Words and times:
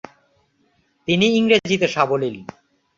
তিনি 1.07 1.25
ইংরেজিতে 1.39 1.87
সাবলীল। 1.95 2.37